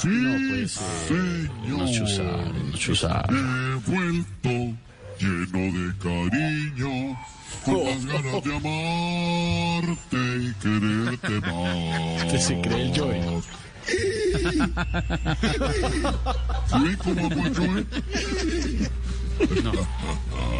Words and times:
Sí, 0.00 0.08
No 0.08 0.48
puede 0.48 0.68
ser. 0.68 0.82
señor. 1.08 1.78
Nos 1.78 1.92
chuzaron, 1.92 2.70
nos 2.70 2.80
chuzaron. 2.80 3.36
He 3.36 3.90
vuelto 3.90 4.50
lleno 5.18 5.62
de 5.78 5.84
cariño, 5.98 6.92
con 7.64 7.84
las 7.84 8.04
ganas 8.06 8.42
de 8.44 8.50
amarte 8.56 10.20
y 10.40 10.54
quererte 10.60 11.34
más. 11.40 12.24
Usted 12.26 12.38
se 12.40 12.60
cree 12.60 12.82
el 12.82 12.98
Joey. 12.98 13.20
¿Sí? 16.66 16.96
¿Cómo 17.02 17.26
amo 17.26 17.46
el 17.46 17.54
Joey? 17.56 17.86
No. 19.62 19.72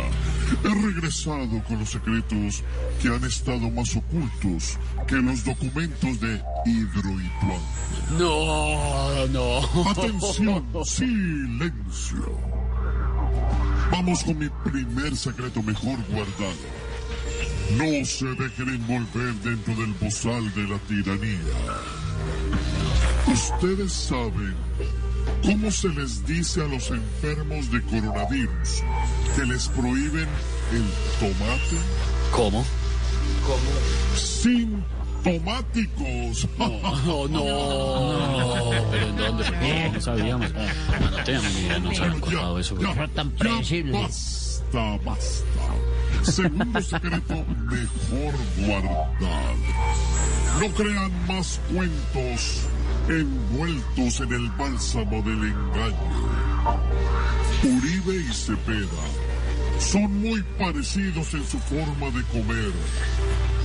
He 0.64 0.68
regresado 0.68 1.62
con 1.64 1.78
los 1.78 1.90
secretos 1.90 2.62
que 3.00 3.08
han 3.08 3.24
estado 3.24 3.70
más 3.70 3.96
ocultos 3.96 4.78
que 5.06 5.16
los 5.16 5.44
documentos 5.44 6.20
de 6.20 6.42
Hidroituán. 6.66 7.60
No, 8.18 9.26
no. 9.28 9.90
Atención, 9.90 10.64
silencio. 10.84 12.38
Vamos 13.90 14.24
con 14.24 14.38
mi 14.38 14.48
primer 14.64 15.16
secreto 15.16 15.62
mejor 15.62 15.98
guardado. 16.08 16.84
No 17.76 18.04
se 18.04 18.26
dejen 18.26 18.68
envolver 18.68 19.34
dentro 19.42 19.74
del 19.74 19.92
bozal 19.94 20.52
de 20.54 20.68
la 20.68 20.78
tiranía. 20.80 21.38
Ustedes 23.26 23.92
saben 23.92 24.54
cómo 25.44 25.70
se 25.70 25.88
les 25.90 26.26
dice 26.26 26.62
a 26.62 26.66
los 26.66 26.90
enfermos 26.90 27.70
de 27.70 27.82
coronavirus 27.82 28.82
que 29.36 29.44
les 29.44 29.68
prohíben 29.68 30.28
el 30.72 30.84
tomate 31.20 31.76
¿Cómo? 32.32 32.64
sintomáticos. 35.24 36.48
No, 36.58 37.28
no. 37.28 38.70
¿Pero 38.90 39.06
en 39.08 39.16
dónde? 39.16 39.44
Porque 39.44 39.90
no 39.92 40.00
sabíamos. 40.00 40.50
No, 40.52 41.10
no 41.10 41.24
teníamos 41.24 41.52
ni 41.54 41.60
idea, 41.60 41.78
no 41.78 41.88
nos 41.90 42.00
habían 42.00 42.20
contado 42.20 42.58
eso. 42.58 42.78
ya, 42.80 42.88
porque- 42.94 43.08
tan 43.14 43.30
ya 43.30 43.36
predecible. 43.38 43.92
basta, 44.02 44.98
basta. 45.04 45.44
Segundo 46.32 46.80
secreto 46.82 47.34
mejor 47.70 48.34
guardado. 48.66 49.06
No 50.60 50.68
crean 50.74 51.26
más 51.26 51.60
cuentos 51.72 52.60
envueltos 53.08 54.20
en 54.20 54.32
el 54.32 54.48
bálsamo 54.50 55.22
del 55.22 55.42
engaño. 55.44 56.78
Uribe 57.62 58.16
y 58.16 58.32
Cepeda 58.32 59.02
son 59.78 60.20
muy 60.20 60.42
parecidos 60.58 61.34
en 61.34 61.44
su 61.46 61.58
forma 61.58 62.06
de 62.16 62.22
comer. 62.24 62.72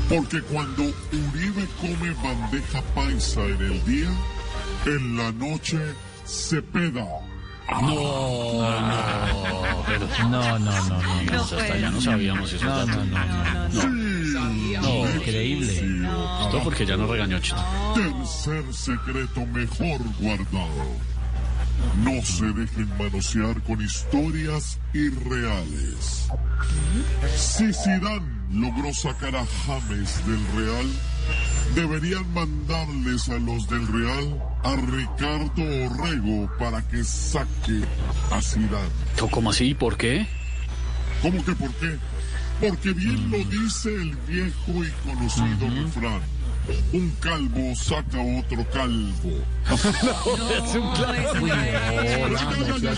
Porque 0.09 0.41
cuando 0.41 0.83
Uribe 0.83 1.67
come 1.79 2.11
bandeja 2.23 2.81
paisa 2.95 3.41
en 3.45 3.61
el 3.61 3.85
día, 3.85 4.09
en 4.85 5.17
la 5.17 5.31
noche 5.33 5.79
Cepeda. 6.25 7.05
No, 7.81 7.87
no. 8.81 9.83
Pero 9.85 10.07
No, 10.29 10.29
no, 10.29 10.59
no, 10.59 10.89
no. 10.89 11.23
no, 11.31 11.41
hasta 11.43 11.77
ya 11.77 11.91
no 11.91 12.01
sabíamos 12.01 12.51
esos 12.51 12.67
datos. 12.67 12.95
No, 12.95 13.05
no, 13.05 13.67
no. 13.69 13.71
Sí, 13.71 13.87
No, 13.87 13.98
increíble. 15.29 15.73
Esto 16.41 16.61
porque 16.63 16.85
ya 16.85 16.97
nos 16.97 17.09
regañó 17.09 17.39
Chito. 17.39 17.63
Tercer 17.95 18.73
secreto 18.73 19.45
mejor 19.45 19.99
guardado. 20.19 21.09
No 22.03 22.21
se 22.23 22.45
dejen 22.45 22.89
manosear 22.97 23.61
con 23.63 23.81
historias 23.81 24.77
irreales. 24.93 26.27
Si 27.35 27.73
Zidane 27.73 28.39
logró 28.51 28.93
sacar 28.93 29.35
a 29.35 29.45
James 29.65 30.21
del 30.25 30.45
Real, 30.55 30.87
deberían 31.75 32.33
mandarles 32.33 33.29
a 33.29 33.39
los 33.39 33.67
del 33.69 33.87
Real 33.87 34.43
a 34.63 34.75
Ricardo 34.75 35.63
Orrego 35.85 36.49
para 36.57 36.81
que 36.87 37.03
saque 37.03 37.81
a 38.31 38.41
Zidane. 38.41 38.89
¿Cómo 39.31 39.49
así? 39.51 39.73
¿Por 39.73 39.97
qué? 39.97 40.27
¿Cómo 41.21 41.43
que 41.43 41.53
por 41.53 41.71
qué? 41.75 41.97
Porque 42.59 42.91
bien 42.93 43.31
lo 43.31 43.37
dice 43.37 43.95
el 43.95 44.15
viejo 44.27 44.83
y 44.83 44.91
conocido 45.07 45.69
refrán. 45.69 46.21
Un 46.93 47.09
calvo 47.19 47.73
saca 47.75 48.19
otro 48.21 48.63
calvo. 48.71 49.31
Callen 50.97 52.83
esa 52.83 52.95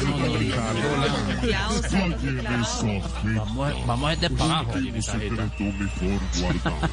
gente. 1.78 3.36
Vamos, 3.36 3.86
vamos 3.86 4.20
desde 4.20 4.36
para 4.36 4.60
abajo. 4.60 4.74
Último 4.74 5.02
secreto 5.02 5.64
mejor 5.64 6.20
guardado. 6.40 6.90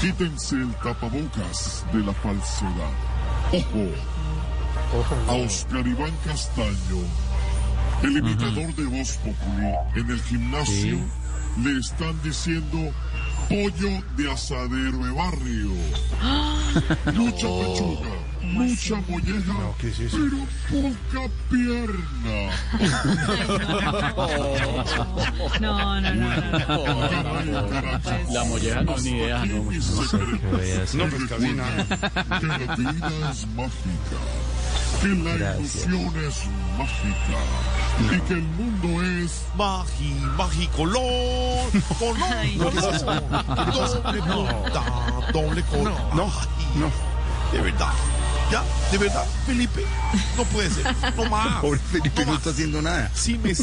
Quítense 0.00 0.56
el 0.56 0.74
tapabocas 0.74 1.84
de 1.92 2.00
la 2.00 2.12
falsedad. 2.12 2.92
Ojo. 3.52 3.86
A 5.28 5.32
Oscar 5.32 5.86
Iván 5.86 6.12
Castaño, 6.24 7.02
el 8.02 8.16
imitador 8.18 8.74
de 8.74 8.84
Voz 8.84 9.16
Populi, 9.16 9.72
en 9.96 10.10
el 10.10 10.22
gimnasio 10.22 10.98
le 11.62 11.78
están 11.78 12.20
diciendo 12.22 12.92
pollo 13.48 14.02
de 14.16 14.30
asadero 14.30 14.98
de 14.98 15.10
barrio. 15.12 15.70
Mucha 17.14 17.46
pechuga, 17.46 18.10
mucha 18.42 18.96
molleja, 19.08 19.54
pero 19.80 20.38
poca 20.70 21.22
pierna. 21.50 22.38
No, 25.60 26.00
no, 26.00 26.14
no, 26.14 26.36
no. 26.36 27.62
no. 27.62 27.68
Caray. 27.68 28.32
La 28.32 28.44
molleja 28.44 28.82
no, 28.82 28.98
ni 28.98 29.10
idea, 29.10 29.46
no. 29.46 29.62
mi 29.62 29.80
secreto. 29.80 30.96
No, 30.96 31.06
pues 31.08 31.24
cabina. 31.28 31.64
Que 32.40 32.46
la 32.46 32.76
vida 32.76 33.30
es 33.30 33.46
mágica. 33.48 34.18
Que 35.00 35.08
la 35.08 35.56
ilusión 35.56 36.12
es 36.26 36.44
mágica. 36.78 37.38
Y 38.14 38.20
que 38.20 38.32
el 38.34 38.42
mundo 38.42 39.02
es 39.02 39.42
Magi, 39.56 40.14
magicolor, 40.36 41.70
color. 41.98 42.16
Ay, 42.38 42.58
¿Qué 42.58 42.78
es 42.78 42.84
eso? 42.84 43.04
Doble 43.06 44.22
punta, 44.22 44.82
doble 45.32 45.62
color. 45.62 46.14
No, 46.14 46.30
no. 46.76 46.90
De 47.52 47.60
verdad. 47.60 47.92
Ya, 48.50 48.62
de 48.92 48.98
verdad, 48.98 49.24
Felipe. 49.44 49.84
No 50.36 50.44
puede 50.44 50.70
ser. 50.70 50.94
No 51.16 51.24
más. 51.28 51.60
Pobre 51.60 51.80
Felipe 51.80 52.24
No 52.24 52.32
no 52.32 52.38
está 52.38 52.50
haciendo 52.50 52.80
nada. 52.80 53.10
Sí 53.12 53.38
me 53.42 53.56